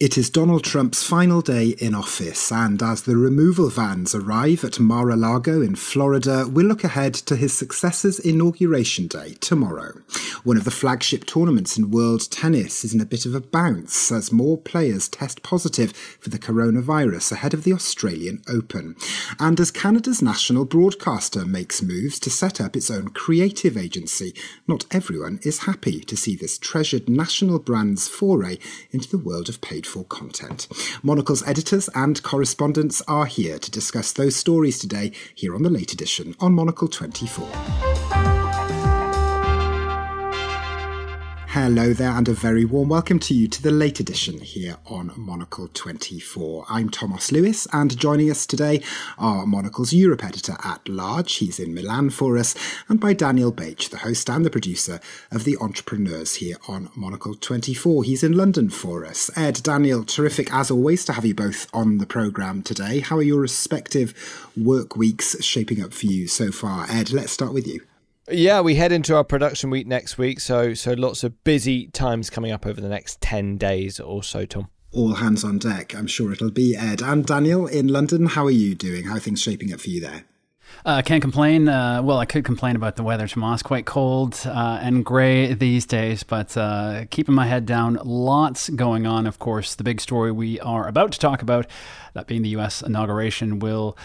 [0.00, 4.78] It is Donald Trump's final day in office, and as the removal vans arrive at
[4.78, 10.00] Mar a Lago in Florida, we'll look ahead to his successor's inauguration day tomorrow.
[10.44, 14.12] One of the flagship tournaments in world tennis is in a bit of a bounce
[14.12, 18.94] as more players test positive for the coronavirus ahead of the Australian Open.
[19.40, 24.32] And as Canada's national broadcaster makes moves to set up its own creative agency,
[24.68, 28.58] not everyone is happy to see this treasured national brand's foray
[28.92, 30.68] into the world of paid for content.
[31.02, 35.92] Monocle's editors and correspondents are here to discuss those stories today here on the late
[35.92, 38.47] edition on Monocle 24.
[41.52, 45.12] Hello there, and a very warm welcome to you to the late edition here on
[45.16, 46.66] Monocle 24.
[46.68, 48.82] I'm Thomas Lewis, and joining us today
[49.16, 52.54] are Monocle's Europe editor at large, he's in Milan for us,
[52.90, 57.34] and by Daniel Bach, the host and the producer of The Entrepreneurs here on Monocle
[57.34, 58.04] 24.
[58.04, 59.30] He's in London for us.
[59.34, 63.00] Ed, Daniel, terrific as always to have you both on the programme today.
[63.00, 66.86] How are your respective work weeks shaping up for you so far?
[66.90, 67.87] Ed, let's start with you.
[68.30, 72.28] Yeah, we head into our production week next week, so so lots of busy times
[72.28, 74.68] coming up over the next ten days or so, Tom.
[74.92, 75.94] All hands on deck.
[75.94, 78.26] I'm sure it'll be Ed and Daniel in London.
[78.26, 79.04] How are you doing?
[79.04, 80.24] How are things shaping up for you there?
[80.84, 81.68] Uh, can't complain.
[81.68, 83.62] Uh, well, I could complain about the weather, Tomas.
[83.62, 87.98] Quite cold uh, and gray these days, but uh, keeping my head down.
[88.04, 89.74] Lots going on, of course.
[89.74, 91.66] The big story we are about to talk about,
[92.14, 92.82] that being the U.S.
[92.82, 93.96] inauguration, will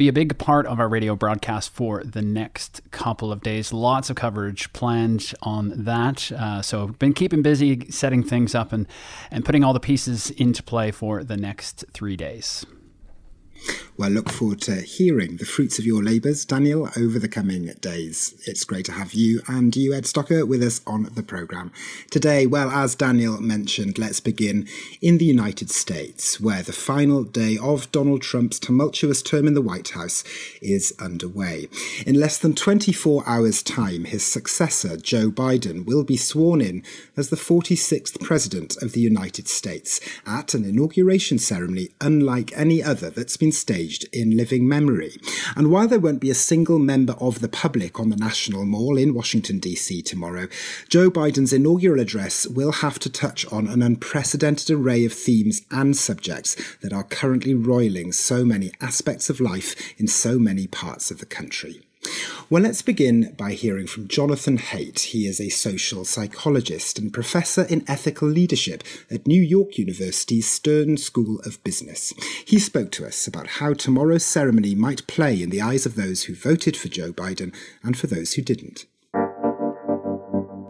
[0.00, 3.70] be a big part of our radio broadcast for the next couple of days.
[3.70, 6.32] Lots of coverage planned on that.
[6.32, 8.86] Uh, so, been keeping busy setting things up and,
[9.30, 12.64] and putting all the pieces into play for the next three days.
[14.00, 18.34] Well, look forward to hearing the fruits of your labours, Daniel, over the coming days.
[18.46, 21.70] It's great to have you and you, Ed Stocker, with us on the programme.
[22.10, 24.66] Today, well, as Daniel mentioned, let's begin
[25.02, 29.60] in the United States, where the final day of Donald Trump's tumultuous term in the
[29.60, 30.24] White House
[30.62, 31.68] is underway.
[32.06, 36.82] In less than 24 hours' time, his successor, Joe Biden, will be sworn in
[37.18, 43.10] as the 46th President of the United States at an inauguration ceremony unlike any other
[43.10, 45.16] that's been staged in living memory.
[45.56, 48.96] And while there won't be a single member of the public on the National Mall
[48.96, 50.02] in Washington, D.C.
[50.02, 50.48] tomorrow,
[50.88, 55.96] Joe Biden's inaugural address will have to touch on an unprecedented array of themes and
[55.96, 61.18] subjects that are currently roiling so many aspects of life in so many parts of
[61.18, 61.82] the country.
[62.50, 64.98] Well, let's begin by hearing from Jonathan Haidt.
[64.98, 70.96] He is a social psychologist and professor in ethical leadership at New York University's Stern
[70.96, 72.12] School of Business.
[72.44, 76.24] He spoke to us about how tomorrow's ceremony might play in the eyes of those
[76.24, 78.84] who voted for Joe Biden and for those who didn't.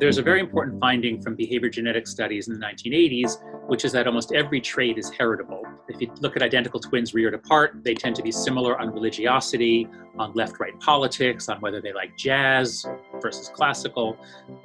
[0.00, 3.36] There's a very important finding from behavior genetic studies in the 1980s,
[3.68, 5.62] which is that almost every trait is heritable.
[5.88, 9.86] If you look at identical twins reared apart, they tend to be similar on religiosity,
[10.18, 12.86] on left right politics, on whether they like jazz
[13.20, 14.16] versus classical.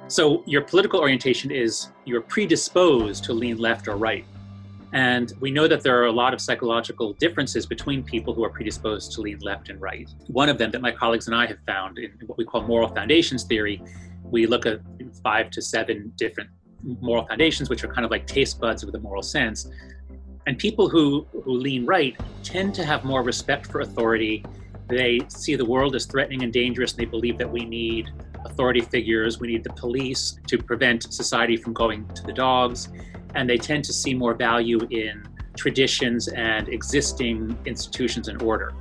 [0.08, 4.24] So your political orientation is you're predisposed to lean left or right.
[4.94, 8.48] And we know that there are a lot of psychological differences between people who are
[8.48, 10.08] predisposed to lean left and right.
[10.28, 12.88] One of them that my colleagues and I have found in what we call moral
[12.88, 13.82] foundations theory
[14.30, 14.80] we look at
[15.22, 16.50] five to seven different
[17.00, 19.68] moral foundations, which are kind of like taste buds with a moral sense.
[20.46, 24.44] And people who, who lean right tend to have more respect for authority.
[24.88, 28.10] They see the world as threatening and dangerous, and they believe that we need
[28.44, 32.88] authority figures, we need the police to prevent society from going to the dogs.
[33.34, 38.72] And they tend to see more value in traditions and existing institutions and order.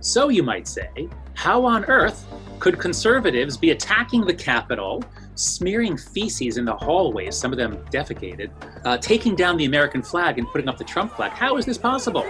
[0.00, 2.26] So you might say, how on earth
[2.58, 5.02] could conservatives be attacking the Capitol,
[5.38, 8.50] smearing feces in the hallways, some of them defecated,
[8.84, 11.30] uh, taking down the American flag and putting up the Trump flag?
[11.32, 12.24] How is this possible?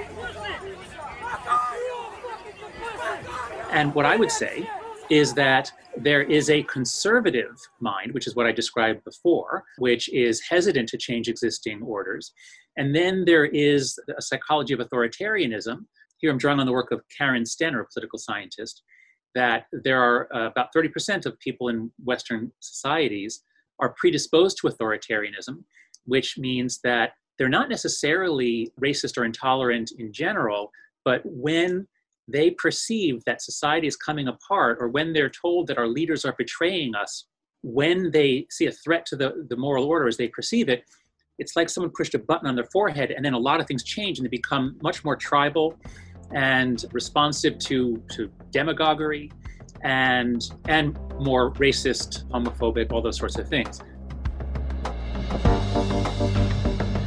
[3.71, 4.69] And what I would say
[5.11, 10.43] is that there is a conservative mind, which is what I described before, which is
[10.49, 12.33] hesitant to change existing orders.
[12.77, 15.79] And then there is a psychology of authoritarianism.
[16.19, 18.83] Here I'm drawing on the work of Karen Stenner, a political scientist,
[19.35, 23.43] that there are uh, about 30% of people in Western societies
[23.81, 25.63] are predisposed to authoritarianism,
[26.05, 30.73] which means that they're not necessarily racist or intolerant in general,
[31.05, 31.87] but when
[32.27, 36.35] they perceive that society is coming apart, or when they're told that our leaders are
[36.37, 37.27] betraying us,
[37.63, 40.85] when they see a threat to the, the moral order as they perceive it,
[41.39, 43.85] it's like someone pushed a button on their forehead and then a lot of things
[43.85, 45.79] change and they become much more tribal
[46.33, 49.31] and responsive to, to demagoguery
[49.83, 53.81] and, and more racist, homophobic, all those sorts of things.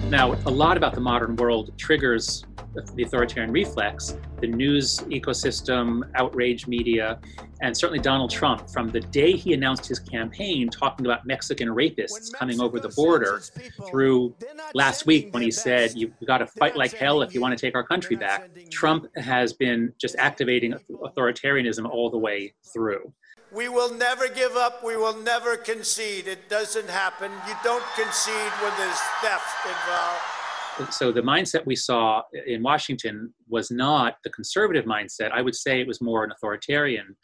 [0.10, 6.68] Now, a lot about the modern world triggers the authoritarian reflex, the news ecosystem, outrage
[6.68, 7.20] media,
[7.62, 12.32] and certainly Donald Trump, from the day he announced his campaign talking about Mexican rapists
[12.34, 13.42] coming over the border
[13.90, 14.34] through
[14.74, 17.62] last week when he said, You've got to fight like hell if you want to
[17.62, 18.50] take our country back.
[18.72, 23.14] Trump has been just activating authoritarianism all the way through.
[23.54, 24.82] We will never give up.
[24.82, 26.26] We will never concede.
[26.28, 27.32] It doesn't happen.
[27.48, 30.41] You don't concede when there's theft involved
[30.90, 35.32] so the mindset we saw in Washington was not the conservative mindset.
[35.32, 37.16] I would say it was more an authoritarian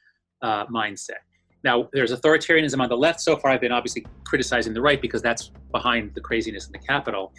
[0.42, 1.22] uh, mindset.
[1.64, 3.20] Now, there's authoritarianism on the left.
[3.22, 6.80] So far, I've been obviously criticizing the right because that's behind the craziness in the
[6.80, 7.34] Capitol.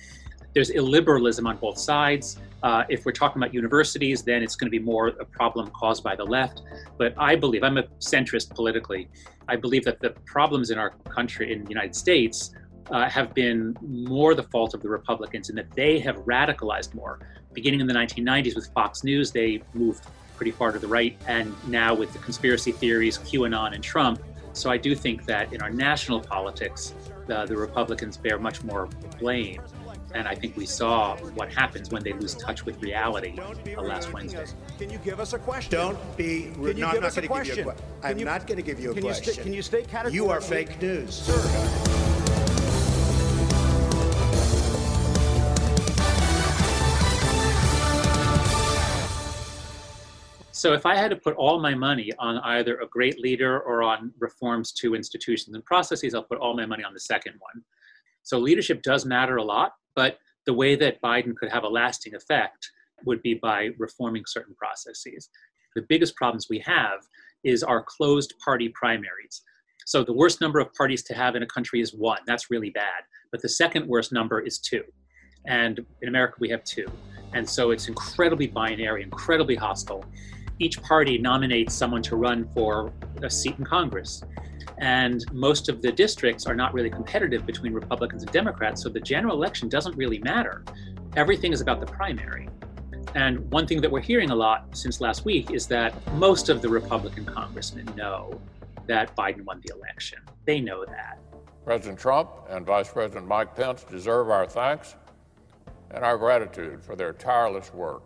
[0.55, 2.39] There's illiberalism on both sides.
[2.63, 6.03] Uh, if we're talking about universities, then it's going to be more a problem caused
[6.03, 6.63] by the left.
[6.97, 9.09] But I believe, I'm a centrist politically,
[9.49, 12.55] I believe that the problems in our country, in the United States,
[12.90, 17.20] uh, have been more the fault of the Republicans in that they have radicalized more.
[17.52, 20.05] Beginning in the 1990s with Fox News, they moved
[20.37, 24.23] pretty far to the right, and now with the conspiracy theories, QAnon, and Trump.
[24.52, 26.94] So I do think that in our national politics,
[27.29, 28.88] uh, the Republicans bear much more
[29.19, 29.61] blame.
[30.14, 33.38] And I think we saw what happens when they lose touch with reality
[33.76, 34.46] uh, last Wednesday.
[34.79, 35.70] Can you give us a question?
[35.70, 36.50] Don't be.
[36.55, 37.64] Can you no, give I'm not going to give you a question?
[37.64, 37.85] question.
[38.02, 39.32] I'm you- not going to give you a can you question.
[39.35, 40.17] sta- can you state categorically?
[40.17, 41.14] You are fake news.
[41.14, 41.88] Sir.
[50.59, 53.85] So if I had to put all my money on either a great leader or
[53.85, 57.63] on reforms to institutions and processes, I'll put all my money on the second one.
[58.25, 62.17] So leadership does matter a lot, but the way that Biden could have a lasting
[62.17, 62.73] effect
[63.05, 65.31] would be by reforming certain processes.
[65.77, 67.07] The biggest problems we have
[67.45, 69.43] is our closed party primaries.
[69.87, 72.23] So the worst number of parties to have in a country is one.
[72.27, 73.05] That's really bad.
[73.31, 74.83] But the second worst number is two.
[75.47, 76.89] And in America, we have two.
[77.33, 80.05] And so it's incredibly binary, incredibly hostile.
[80.61, 84.23] Each party nominates someone to run for a seat in Congress.
[84.79, 88.83] And most of the districts are not really competitive between Republicans and Democrats.
[88.83, 90.65] So the general election doesn't really matter.
[91.17, 92.49] Everything is about the primary.
[93.15, 96.61] And one thing that we're hearing a lot since last week is that most of
[96.61, 98.41] the Republican congressmen know
[98.87, 100.19] that Biden won the election.
[100.45, 101.19] They know that.
[101.65, 104.97] President Trump and Vice President Mike Pence deserve our thanks
[105.91, 108.03] and our gratitude for their tireless work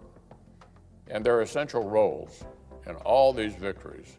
[1.13, 2.43] and their essential roles
[2.87, 4.17] in all these victories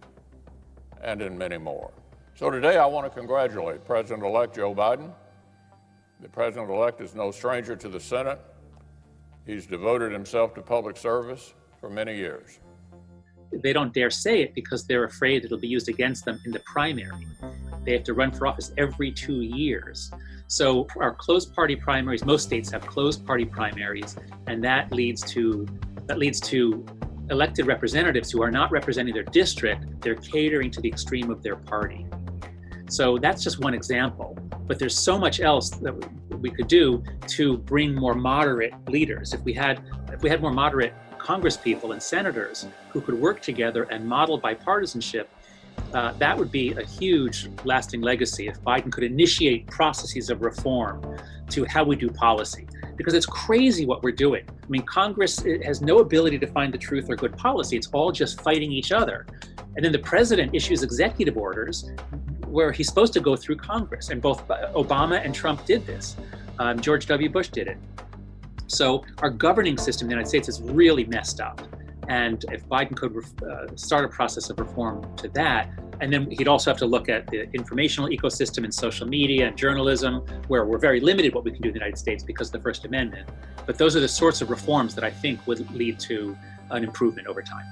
[1.02, 1.92] and in many more.
[2.36, 5.12] So today I want to congratulate President elect Joe Biden.
[6.22, 8.40] The President elect is no stranger to the Senate.
[9.46, 12.60] He's devoted himself to public service for many years.
[13.52, 16.60] They don't dare say it because they're afraid it'll be used against them in the
[16.60, 17.28] primary.
[17.86, 20.12] They have to run for office every two years.
[20.48, 24.16] So our closed party primaries, most states have closed party primaries,
[24.48, 25.68] and that leads to
[26.08, 26.86] that leads to
[27.30, 31.56] elected representatives who are not representing their district, they're catering to the extreme of their
[31.56, 32.06] party.
[32.90, 34.38] So that's just one example.
[34.68, 35.94] But there's so much else that
[36.40, 39.34] we could do to bring more moderate leaders.
[39.34, 43.84] If we had if we had more moderate congresspeople and senators who could work together
[43.84, 45.26] and model bipartisanship,
[45.94, 51.18] uh, that would be a huge lasting legacy if Biden could initiate processes of reform
[51.50, 52.68] to how we do policy.
[52.96, 54.46] Because it's crazy what we're doing.
[54.50, 57.76] I mean, Congress has no ability to find the truth or good policy.
[57.76, 59.26] It's all just fighting each other.
[59.76, 61.90] And then the president issues executive orders
[62.48, 64.10] where he's supposed to go through Congress.
[64.10, 66.16] And both Obama and Trump did this.
[66.60, 67.30] Um, George W.
[67.30, 67.78] Bush did it.
[68.68, 71.62] So our governing system in the United States is really messed up.
[72.10, 75.70] And if Biden could uh, start a process of reform to that,
[76.02, 79.58] and then he'd also have to look at the informational ecosystem and social media and
[79.58, 82.54] journalism, where we're very limited what we can do in the United States because of
[82.54, 83.30] the First Amendment.
[83.66, 86.38] But those are the sorts of reforms that I think would lead to
[86.72, 87.66] an improvement over time.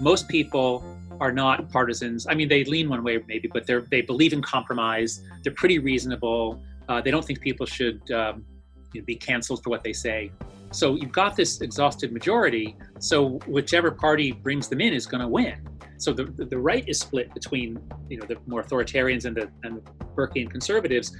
[0.00, 0.84] Most people
[1.20, 2.26] are not partisans.
[2.26, 5.22] I mean, they lean one way maybe, but they believe in compromise.
[5.42, 6.62] They're pretty reasonable.
[6.88, 8.44] Uh, they don't think people should um,
[8.92, 10.30] you know, be canceled for what they say.
[10.72, 12.76] So you've got this exhausted majority.
[12.98, 15.66] So whichever party brings them in is going to win.
[15.98, 17.78] So the, the right is split between
[18.10, 21.16] you know the more authoritarians and the and the Burkean conservatives.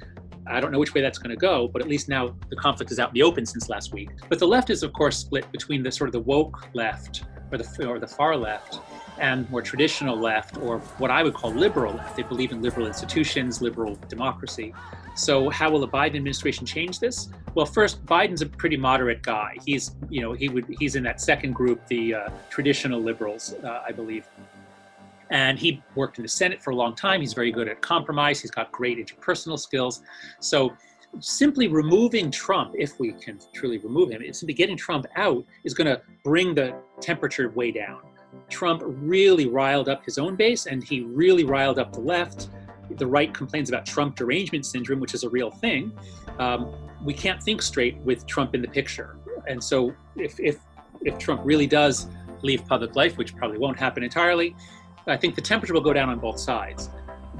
[0.49, 2.91] I don't know which way that's going to go, but at least now the conflict
[2.91, 4.09] is out in the open since last week.
[4.29, 7.57] But the left is of course split between the sort of the woke left or
[7.57, 8.79] the or the far left
[9.19, 12.15] and more traditional left, or what I would call liberal left.
[12.15, 14.73] They believe in liberal institutions, liberal democracy.
[15.15, 17.29] So, how will the Biden administration change this?
[17.55, 19.55] Well, first, Biden's a pretty moderate guy.
[19.65, 23.81] He's, you know, he would he's in that second group, the uh, traditional liberals, uh,
[23.87, 24.27] I believe.
[25.29, 27.21] And he worked in the Senate for a long time.
[27.21, 28.41] He's very good at compromise.
[28.41, 30.01] He's got great interpersonal skills.
[30.39, 30.73] So
[31.19, 35.87] simply removing Trump, if we can truly remove him, simply getting Trump out is going
[35.87, 38.01] to bring the temperature way down.
[38.49, 42.49] Trump really riled up his own base and he really riled up the left.
[42.91, 45.91] The right complains about Trump derangement syndrome, which is a real thing.
[46.39, 49.17] Um, we can't think straight with Trump in the picture.
[49.47, 50.57] And so if, if,
[51.01, 52.07] if Trump really does
[52.43, 54.55] leave public life, which probably won't happen entirely,
[55.07, 56.89] I think the temperature will go down on both sides.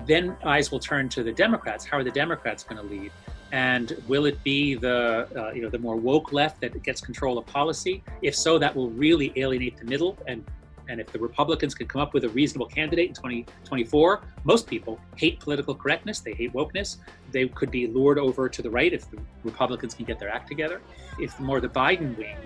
[0.06, 1.86] Then eyes will turn to the Democrats.
[1.86, 3.12] How are the Democrats going to lead?
[3.52, 7.38] And will it be the uh, you know the more woke left that gets control
[7.38, 8.04] of policy?
[8.22, 10.18] If so, that will really alienate the middle.
[10.28, 10.46] And
[10.90, 15.00] and if the Republicans can come up with a reasonable candidate in 2024, most people
[15.18, 16.20] hate political correctness.
[16.22, 16.98] They hate wokeness.
[17.32, 20.48] They could be lured over to the right if the Republicans can get their act
[20.48, 20.82] together.
[21.20, 22.38] If more the Biden wing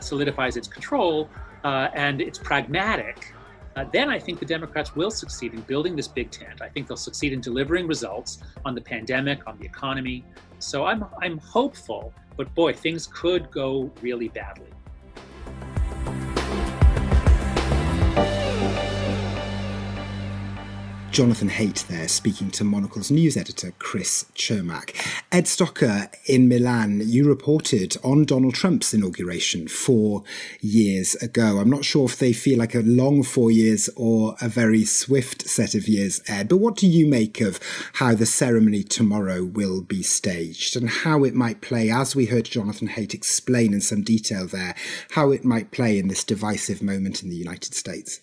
[0.00, 1.28] solidifies its control
[1.64, 3.34] uh, and it's pragmatic,
[3.76, 6.62] uh, then I think the Democrats will succeed in building this big tent.
[6.62, 10.24] I think they'll succeed in delivering results on the pandemic, on the economy.
[10.58, 14.70] So I'm, I'm hopeful, but boy, things could go really badly.
[21.16, 24.94] Jonathan Haidt there speaking to Monocle's news editor Chris Cermak.
[25.32, 30.24] Ed Stocker in Milan, you reported on Donald Trump's inauguration four
[30.60, 31.56] years ago.
[31.56, 35.48] I'm not sure if they feel like a long four years or a very swift
[35.48, 37.60] set of years, Ed, but what do you make of
[37.94, 42.44] how the ceremony tomorrow will be staged and how it might play, as we heard
[42.44, 44.74] Jonathan Haidt explain in some detail there,
[45.12, 48.20] how it might play in this divisive moment in the United States?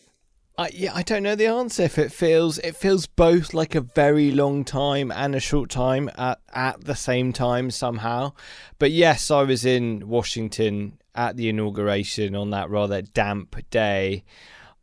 [0.56, 1.84] I, yeah, I don't know the answer.
[1.84, 6.12] If it feels it feels both like a very long time and a short time
[6.16, 8.34] at at the same time somehow.
[8.78, 14.24] But yes, I was in Washington at the inauguration on that rather damp day.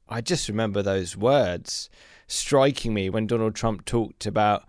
[0.09, 1.89] I just remember those words
[2.27, 4.65] striking me when Donald Trump talked about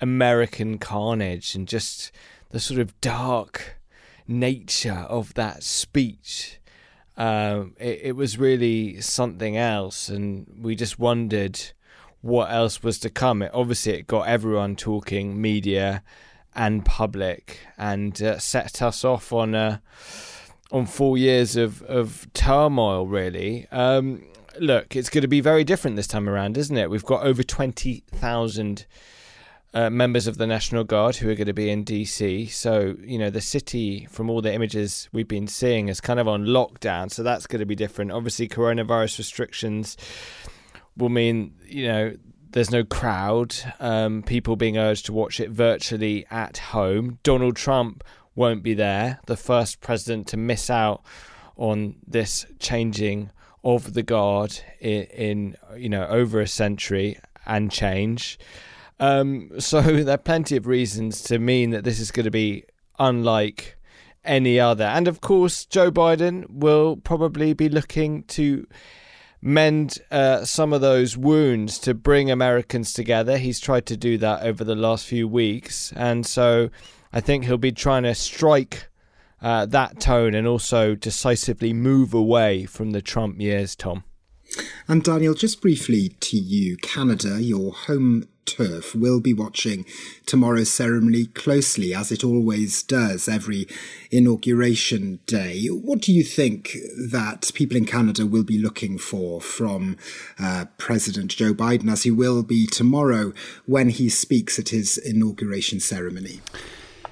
[0.00, 2.10] American carnage and just
[2.50, 3.78] the sort of dark
[4.26, 6.57] nature of that speech
[7.18, 11.60] um, it, it was really something else, and we just wondered
[12.20, 13.42] what else was to come.
[13.42, 16.04] It, obviously, it got everyone talking, media
[16.54, 19.78] and public, and uh, set us off on uh,
[20.70, 23.08] on four years of of turmoil.
[23.08, 24.22] Really, um,
[24.60, 26.88] look, it's going to be very different this time around, isn't it?
[26.88, 28.86] We've got over twenty thousand
[29.74, 32.50] uh, members of the National Guard who are going to be in DC.
[32.50, 36.26] So, you know, the city, from all the images we've been seeing, is kind of
[36.26, 37.10] on lockdown.
[37.10, 38.12] So that's going to be different.
[38.12, 39.96] Obviously, coronavirus restrictions
[40.96, 42.14] will mean, you know,
[42.50, 47.18] there's no crowd, um, people being urged to watch it virtually at home.
[47.22, 48.02] Donald Trump
[48.34, 51.02] won't be there, the first president to miss out
[51.56, 53.30] on this changing
[53.64, 58.38] of the guard in, in you know over a century and change.
[59.00, 62.64] Um, so there are plenty of reasons to mean that this is going to be
[62.98, 63.78] unlike
[64.24, 64.84] any other.
[64.84, 68.66] And of course, Joe Biden will probably be looking to
[69.40, 73.38] mend uh, some of those wounds to bring Americans together.
[73.38, 75.92] He's tried to do that over the last few weeks.
[75.96, 76.70] And so
[77.12, 78.88] I think he'll be trying to strike
[79.40, 84.04] uh, that tone and also decisively move away from the Trump years, Tom.
[84.88, 89.84] And Daniel, just briefly to you, Canada, your home turf will be watching
[90.26, 93.68] tomorrow's ceremony closely, as it always does every
[94.10, 95.66] inauguration day.
[95.66, 96.76] What do you think
[97.10, 99.96] that people in Canada will be looking for from
[100.38, 103.32] uh, President Joe Biden, as he will be tomorrow
[103.66, 106.40] when he speaks at his inauguration ceremony?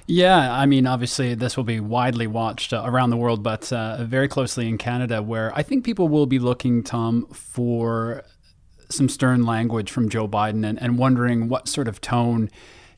[0.09, 4.05] Yeah, I mean, obviously, this will be widely watched uh, around the world, but uh,
[4.05, 8.23] very closely in Canada, where I think people will be looking, Tom, for
[8.89, 12.49] some stern language from Joe Biden and, and wondering what sort of tone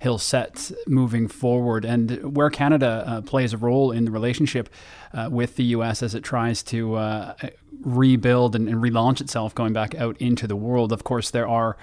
[0.02, 4.70] he'll set moving forward and where Canada uh, plays a role in the relationship
[5.14, 6.02] uh, with the U.S.
[6.02, 7.34] as it tries to uh,
[7.82, 10.92] rebuild and, and, relaunch itself going back out into the world.
[10.94, 11.78] Of course, there are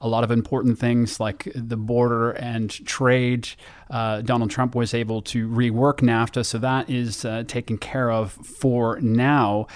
[0.00, 3.48] a lot of important things like the border and trade.
[3.88, 8.32] Uh, Donald Trump was able to rework NAFTA, so that is uh, taken care of
[8.32, 9.66] for now.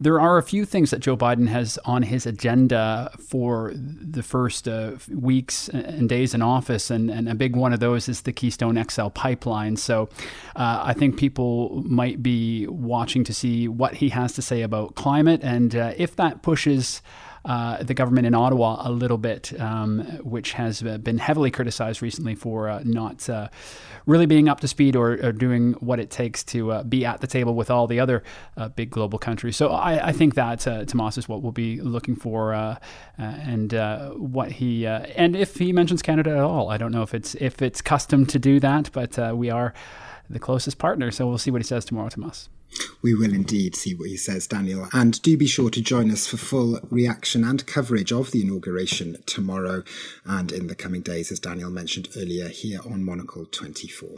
[0.00, 4.68] There are a few things that Joe Biden has on his agenda for the first
[4.68, 8.32] uh, weeks and days in office, and, and a big one of those is the
[8.32, 9.76] Keystone XL pipeline.
[9.76, 10.08] So
[10.54, 14.94] uh, I think people might be watching to see what he has to say about
[14.94, 17.02] climate, and uh, if that pushes
[17.44, 22.34] uh, the government in Ottawa a little bit, um, which has been heavily criticized recently
[22.34, 23.48] for uh, not uh,
[24.06, 27.20] really being up to speed or, or doing what it takes to uh, be at
[27.20, 28.22] the table with all the other
[28.56, 29.56] uh, big global countries.
[29.56, 32.52] So I, I think that Tomas is what we'll be looking for,
[33.16, 33.72] and
[34.16, 37.62] what he and if he mentions Canada at all, I don't know if it's if
[37.62, 39.72] it's custom to do that, but we are
[40.30, 41.10] the closest partner.
[41.10, 42.48] So we'll see what he says tomorrow, Tomas.
[43.00, 44.88] We will indeed see what he says, Daniel.
[44.92, 49.22] And do be sure to join us for full reaction and coverage of the inauguration
[49.24, 49.84] tomorrow
[50.24, 54.08] and in the coming days, as Daniel mentioned earlier, here on Monocle 24.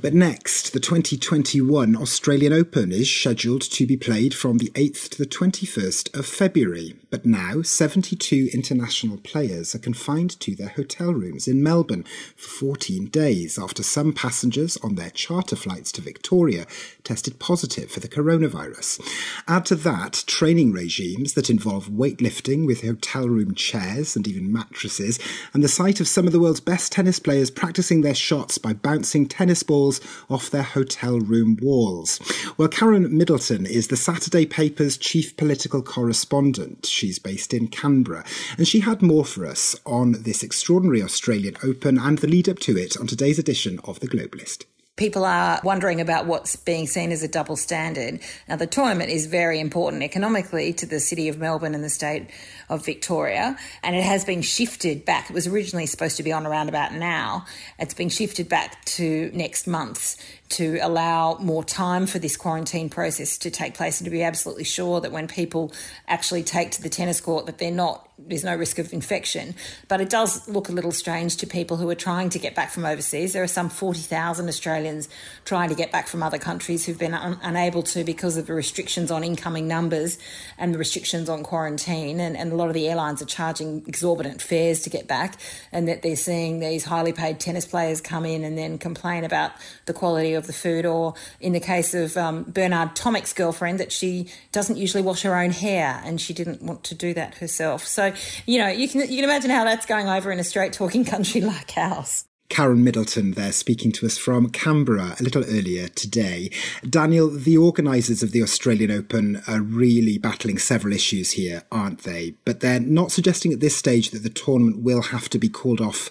[0.00, 5.18] But next, the 2021 Australian Open is scheduled to be played from the 8th to
[5.18, 6.94] the 21st of February.
[7.10, 12.04] But now, 72 international players are confined to their hotel rooms in Melbourne
[12.36, 16.66] for 14 days after some passengers on their charter flights to Victoria
[17.04, 19.00] tested positive positive for the coronavirus.
[19.48, 25.18] Add to that training regimes that involve weightlifting with hotel room chairs and even mattresses,
[25.54, 28.74] and the sight of some of the world's best tennis players practicing their shots by
[28.74, 32.20] bouncing tennis balls off their hotel room walls.
[32.58, 36.86] Well, Karen Middleton is the Saturday paper's chief political correspondent.
[36.86, 38.24] She's based in Canberra,
[38.58, 42.58] and she had more for us on this extraordinary Australian Open and the lead up
[42.60, 44.64] to it on today's edition of The Globalist
[44.96, 48.20] people are wondering about what's being seen as a double standard.
[48.46, 52.28] Now, the tournament is very important economically to the city of Melbourne and the state
[52.68, 55.30] of Victoria, and it has been shifted back.
[55.30, 57.46] It was originally supposed to be on around about now.
[57.78, 60.16] It's been shifted back to next month
[60.50, 64.64] to allow more time for this quarantine process to take place and to be absolutely
[64.64, 65.72] sure that when people
[66.06, 69.54] actually take to the tennis court that they're not there's no risk of infection.
[69.88, 72.70] But it does look a little strange to people who are trying to get back
[72.70, 73.32] from overseas.
[73.32, 75.08] There are some 40,000 Australians
[75.44, 78.54] trying to get back from other countries who've been un- unable to because of the
[78.54, 80.18] restrictions on incoming numbers
[80.58, 82.20] and the restrictions on quarantine.
[82.20, 85.38] And, and a lot of the airlines are charging exorbitant fares to get back
[85.72, 89.52] and that they're seeing these highly paid tennis players come in and then complain about
[89.86, 93.92] the quality of the food, or in the case of um, Bernard Tomic's girlfriend, that
[93.92, 97.86] she doesn't usually wash her own hair and she didn't want to do that herself.
[97.86, 98.11] So,
[98.46, 101.04] you know, you can, you can imagine how that's going over in a straight talking
[101.04, 102.24] country like ours.
[102.52, 106.50] Karen Middleton there speaking to us from Canberra a little earlier today.
[106.86, 112.34] Daniel, the organisers of the Australian Open are really battling several issues here, aren't they?
[112.44, 115.80] But they're not suggesting at this stage that the tournament will have to be called
[115.80, 116.10] off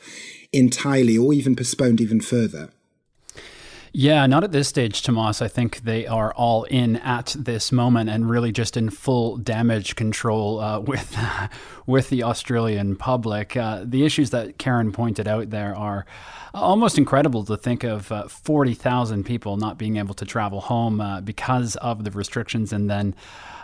[0.51, 2.71] entirely or even postponed even further.
[3.93, 5.41] Yeah, not at this stage, Tomas.
[5.41, 9.95] I think they are all in at this moment and really just in full damage
[9.97, 11.17] control uh, with
[11.85, 13.57] with the Australian public.
[13.57, 16.05] Uh, the issues that Karen pointed out there are
[16.53, 21.21] almost incredible to think of uh, 40,000 people not being able to travel home uh,
[21.21, 23.15] because of the restrictions and then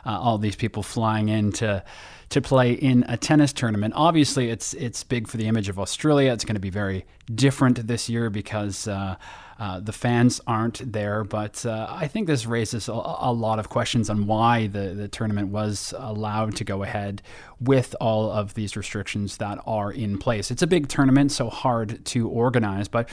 [0.06, 1.84] uh, all these people flying in to
[2.30, 3.94] to play in a tennis tournament.
[3.96, 6.34] Obviously, it's it's big for the image of Australia.
[6.34, 9.16] It's going to be very different this year because uh,
[9.60, 13.70] uh, the fans aren't there, but uh, I think this raises a, a, lot of
[13.70, 17.24] questions on why the, the tournament was allowed to go ahead
[17.60, 20.52] with all of these restrictions that are in place.
[20.52, 23.10] It's a big tournament, so hard to organize, but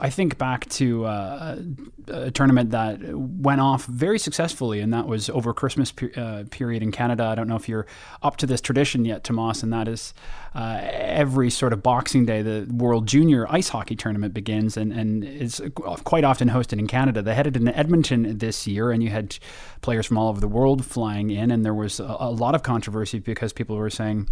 [0.00, 1.58] I think back to uh,
[2.06, 6.92] a tournament that went off very successfully, and that was over Christmas uh, period in
[6.92, 7.24] Canada.
[7.24, 7.86] I don't know if you're
[8.22, 10.14] up to this tradition yet, Tomas, and that is
[10.54, 15.24] uh, every sort of Boxing Day, the World Junior Ice Hockey Tournament begins, and, and
[15.24, 15.60] it's
[16.04, 17.20] quite often hosted in Canada.
[17.20, 19.36] They had it in Edmonton this year, and you had
[19.80, 22.62] players from all over the world flying in, and there was a, a lot of
[22.62, 24.28] controversy because people were saying,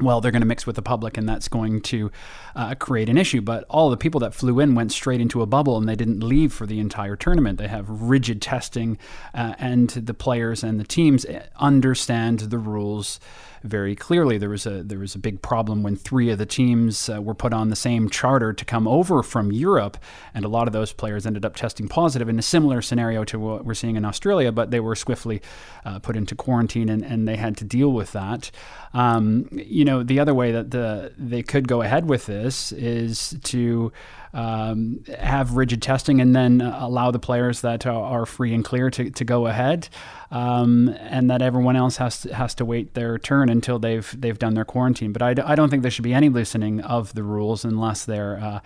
[0.00, 2.10] well, they're going to mix with the public, and that's going to
[2.54, 3.40] uh, create an issue.
[3.40, 6.22] But all the people that flew in went straight into a bubble, and they didn't
[6.22, 7.58] leave for the entire tournament.
[7.58, 8.98] They have rigid testing,
[9.34, 13.18] uh, and the players and the teams understand the rules
[13.62, 14.38] very clearly.
[14.38, 17.34] There was a there was a big problem when three of the teams uh, were
[17.34, 19.96] put on the same charter to come over from Europe,
[20.34, 23.38] and a lot of those players ended up testing positive in a similar scenario to
[23.38, 24.52] what we're seeing in Australia.
[24.52, 25.42] But they were swiftly
[25.84, 28.50] uh, put into quarantine, and, and they had to deal with that.
[28.94, 33.36] Um, you know, the other way that the they could go ahead with this is
[33.44, 33.92] to
[34.32, 39.10] um, have rigid testing and then allow the players that are, free and clear to,
[39.10, 39.88] to go ahead,
[40.30, 44.38] um, and that everyone else has to, has to wait their turn until they've they've
[44.38, 45.12] done their quarantine.
[45.12, 48.38] But I, I don't think there should be any loosening of the rules unless they're
[48.38, 48.60] uh,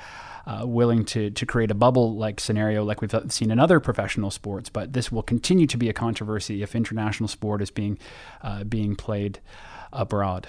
[0.47, 4.31] uh, willing to to create a bubble like scenario like we've seen in other professional
[4.31, 4.69] sports.
[4.69, 7.99] But this will continue to be a controversy if international sport is being
[8.43, 9.41] uh, being played
[9.93, 10.49] abroad.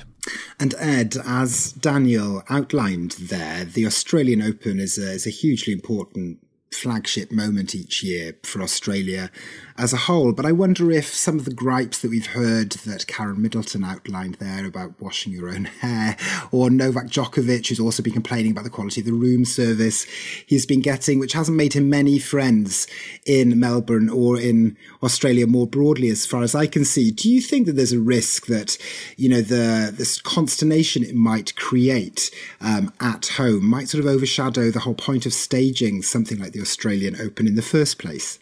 [0.60, 6.40] And Ed, as Daniel outlined there, the Australian Open is a, is a hugely important
[6.74, 9.30] flagship moment each year for Australia
[9.78, 10.34] as a whole.
[10.34, 14.36] But I wonder if some of the gripes that we've heard that Karen Middleton outlined
[14.36, 16.18] there about washing your own hair,
[16.52, 20.04] or Novak Djokovic, who's also been complaining about the quality of the room service
[20.46, 22.88] he's been getting, which hasn't made him many friends
[23.26, 27.12] in Melbourne or in Australia more broadly, as far as I can see.
[27.12, 28.78] Do you think that there's a risk that,
[29.18, 32.32] you know, the this consternation it might create
[32.62, 36.62] um, at home might sort of overshadow the whole point of staging something like the
[36.62, 38.40] Australian Open in the first place?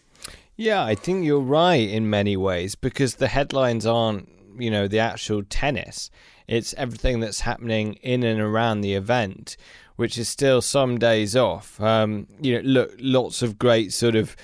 [0.56, 4.98] Yeah, I think you're right in many ways because the headlines aren't, you know, the
[4.98, 6.10] actual tennis.
[6.46, 9.56] It's everything that's happening in and around the event,
[9.96, 11.80] which is still some days off.
[11.80, 14.36] Um, you know, look, lots of great sort of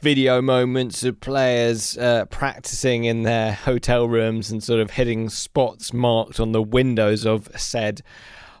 [0.00, 5.92] video moments of players uh, practicing in their hotel rooms and sort of hitting spots
[5.92, 8.02] marked on the windows of said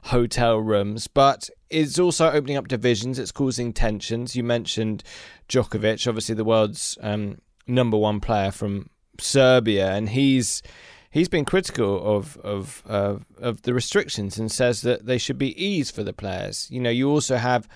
[0.04, 1.06] hotel rooms.
[1.06, 3.18] But it's also opening up divisions.
[3.18, 4.36] It's causing tensions.
[4.36, 5.02] You mentioned
[5.48, 10.62] Djokovic, obviously the world's um, number one player from Serbia, and he's
[11.10, 15.60] he's been critical of of uh, of the restrictions and says that they should be
[15.62, 16.68] eased for the players.
[16.70, 17.68] You know, you also have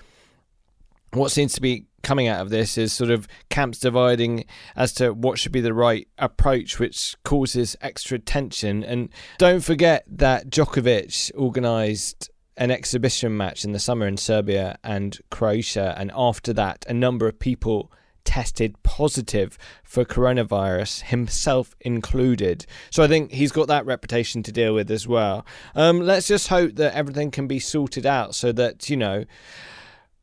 [1.11, 5.13] what seems to be coming out of this is sort of camps dividing as to
[5.13, 8.83] what should be the right approach, which causes extra tension.
[8.83, 15.17] And don't forget that Djokovic organised an exhibition match in the summer in Serbia and
[15.31, 17.91] Croatia, and after that, a number of people
[18.25, 22.65] tested positive for coronavirus, himself included.
[22.91, 25.45] So I think he's got that reputation to deal with as well.
[25.73, 29.25] Um, let's just hope that everything can be sorted out so that, you know,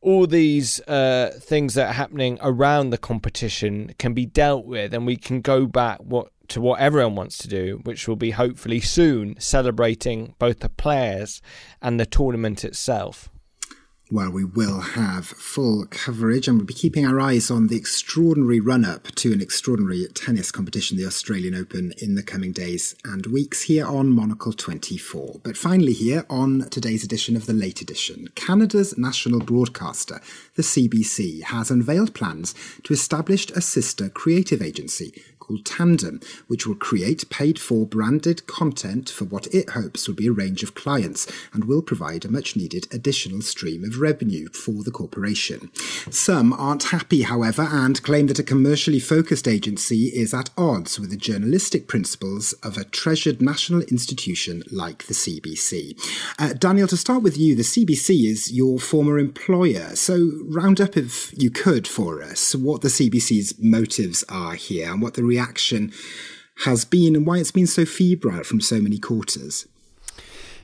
[0.01, 5.05] all these uh, things that are happening around the competition can be dealt with, and
[5.05, 8.79] we can go back what to what everyone wants to do, which will be hopefully
[8.79, 11.41] soon celebrating both the players
[11.81, 13.29] and the tournament itself.
[14.09, 18.61] Well, we will have full coverage and we'll be keeping our eyes on the extraordinary
[18.61, 23.25] run up to an extraordinary tennis competition, the Australian Open, in the coming days and
[23.25, 25.41] weeks here on Monocle 24.
[25.43, 30.21] But finally, here on today's edition of the late edition, Canada's national broadcaster,
[30.55, 36.75] the CBC, has unveiled plans to establish a sister creative agency called Tandem, which will
[36.75, 41.27] create paid for branded content for what it hopes will be a range of clients
[41.53, 45.71] and will provide a much needed additional stream of revenue for the corporation.
[46.09, 51.09] Some aren't happy, however, and claim that a commercially focused agency is at odds with
[51.09, 55.97] the journalistic principles of a treasured national institution like the CBC.
[56.39, 60.97] Uh, Daniel, to start with you, the CBC is your former employer, so round up
[60.97, 65.91] if you could for us what the CBC's motives are here and what the reaction
[66.65, 69.67] has been and why it's been so febrile from so many quarters.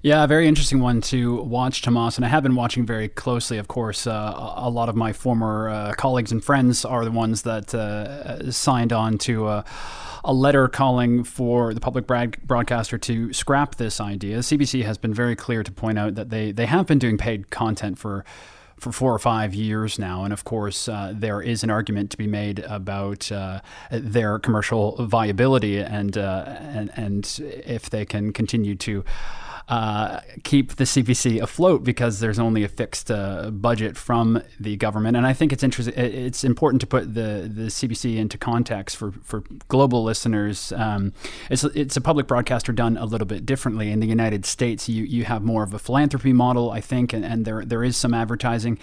[0.01, 2.17] Yeah, a very interesting one to watch, Tomas.
[2.17, 4.05] And I have been watching very closely, of course.
[4.05, 8.51] Uh, a lot of my former uh, colleagues and friends are the ones that uh,
[8.51, 9.63] signed on to uh,
[10.25, 14.39] a letter calling for the public broadcaster to scrap this idea.
[14.39, 17.49] CBC has been very clear to point out that they, they have been doing paid
[17.49, 18.25] content for
[18.84, 20.26] for four or five years now.
[20.26, 25.06] And of course, uh, there is an argument to be made about uh, their commercial
[25.06, 29.06] viability and, uh, and, and if they can continue to
[29.69, 35.15] uh, keep the CBC afloat because there's only a fixed uh, budget from the government.
[35.15, 35.93] And I think it's interesting.
[35.95, 40.73] It's important to put the the CBC into context for for global listeners.
[40.73, 41.13] Um,
[41.49, 43.89] it's it's a public broadcaster done a little bit differently.
[43.91, 47.23] In the United States, you you have more of a philanthropy model, I think, and,
[47.23, 48.78] and there there is some advertising.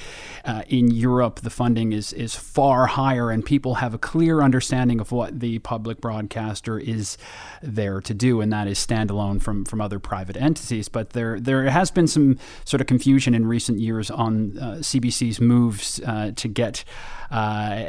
[0.44, 4.98] Uh, in Europe, the funding is is far higher, and people have a clear understanding
[4.98, 7.18] of what the public broadcaster is
[7.62, 11.64] there to do, and that is standalone from from other private entities but there there
[11.64, 16.48] has been some sort of confusion in recent years on uh, CBC's moves uh, to
[16.48, 16.84] get.
[17.32, 17.84] Uh,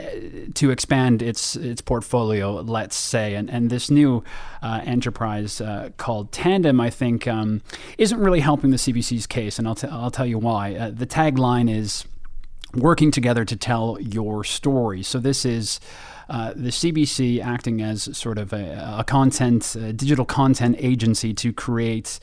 [0.53, 4.23] to expand its its portfolio, let's say, and and this new
[4.61, 7.63] uh, enterprise uh, called Tandem, I think, um,
[7.97, 10.91] isn't really helping the CBC's case, and I'll t- I'll tell you why.
[10.91, 12.05] The tagline is
[12.75, 15.03] working together to tell your story.
[15.03, 15.79] So this is
[16.29, 21.51] uh, the CBC acting as sort of a, a content, a digital content agency to
[21.51, 22.19] create.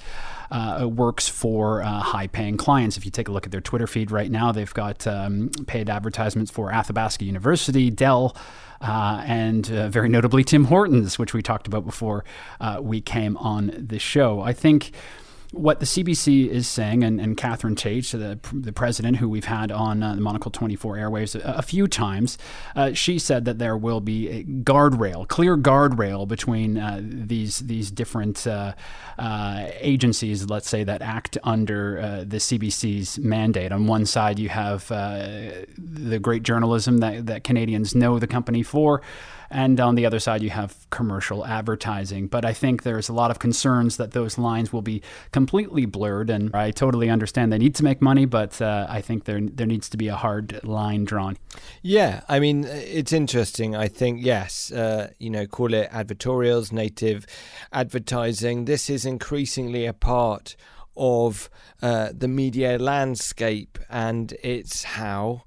[0.51, 2.97] Uh, works for uh, high paying clients.
[2.97, 5.91] If you take a look at their Twitter feed right now, they've got um, paid
[5.91, 8.35] advertisements for Athabasca University, Dell,
[8.81, 12.25] uh, and uh, very notably Tim Hortons, which we talked about before
[12.61, 14.41] uh, we came on the show.
[14.41, 14.93] I think
[15.53, 19.73] what the CBC is saying, and, and Catherine Tait, the, the president who we've had
[19.73, 22.37] on uh, the Monocle 24 airwaves a, a few times,
[22.77, 27.91] uh, she said that there will be a guardrail, clear guardrail between uh, these these
[27.91, 28.75] different uh,
[29.19, 33.73] uh, agencies, let's say, that act under uh, the CBC's mandate.
[33.73, 39.01] On one side, you have the great journalism that, that Canadians know the company for.
[39.51, 42.27] And on the other side, you have commercial advertising.
[42.27, 46.31] But I think there's a lot of concerns that those lines will be completely blurred.
[46.31, 49.67] And I totally understand they need to make money, but uh, I think there there
[49.67, 51.37] needs to be a hard line drawn.
[51.83, 53.75] Yeah, I mean, it's interesting.
[53.75, 57.27] I think yes, uh, you know, call it advertorials, native
[57.73, 58.67] advertising.
[58.67, 60.57] This is increasingly a part
[60.97, 61.49] of
[61.81, 65.45] uh, the media landscape, and it's how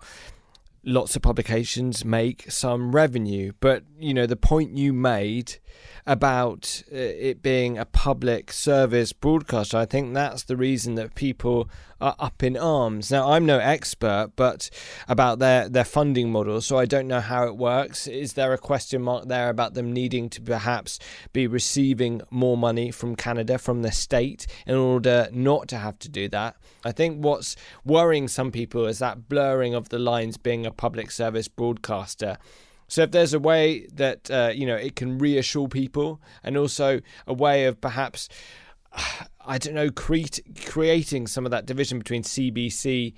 [0.84, 3.54] lots of publications make some revenue.
[3.60, 5.58] But, you know, the point you made
[6.06, 9.78] about uh, it being a public service broadcaster.
[9.78, 13.12] I think that's the reason that people are up in arms.
[13.12, 14.72] Now, I'm no expert, but
[15.08, 18.08] about their, their funding model, so I don't know how it works.
[18.08, 20.98] Is there a question mark there about them needing to perhaps
[21.32, 26.10] be receiving more money from Canada, from the state, in order not to have to
[26.10, 26.56] do that?
[26.84, 31.12] I think what's worrying some people is that blurring of the lines being a public
[31.12, 32.38] service broadcaster.
[32.88, 37.00] So if there's a way that uh, you know it can reassure people, and also
[37.26, 38.28] a way of perhaps
[39.46, 43.14] I don't know create, creating some of that division between CBC.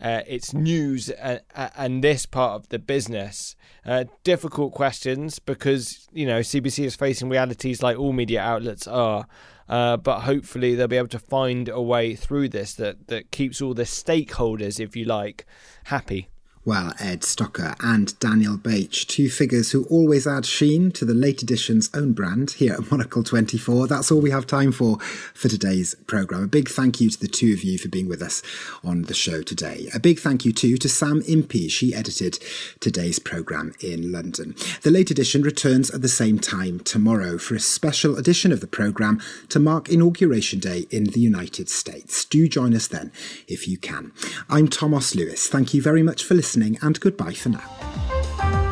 [0.00, 3.56] Uh, its news and, and, this part of the business.
[3.84, 9.26] Uh, difficult questions because you know CBC is facing realities like all media outlets are.
[9.68, 13.60] Uh, but hopefully they'll be able to find a way through this that, that keeps
[13.60, 15.44] all the stakeholders, if you like,
[15.84, 16.28] happy.
[16.68, 21.42] Well, Ed Stocker and Daniel Bach, two figures who always add sheen to the late
[21.42, 23.86] edition's own brand here at Monocle 24.
[23.86, 24.98] That's all we have time for
[25.32, 26.44] for today's programme.
[26.44, 28.42] A big thank you to the two of you for being with us
[28.84, 29.88] on the show today.
[29.94, 31.68] A big thank you too to Sam Impey.
[31.68, 32.38] She edited
[32.80, 34.54] today's programme in London.
[34.82, 38.66] The late edition returns at the same time tomorrow for a special edition of the
[38.66, 42.26] programme to mark Inauguration Day in the United States.
[42.26, 43.10] Do join us then
[43.46, 44.12] if you can.
[44.50, 45.46] I'm Thomas Lewis.
[45.46, 48.67] Thank you very much for listening listening, and goodbye for now.